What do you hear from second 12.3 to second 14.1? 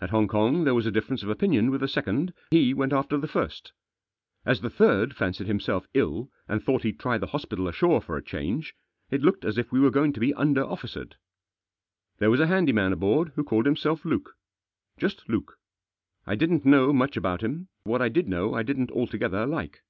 was a handy man aboard who called himself Digitized by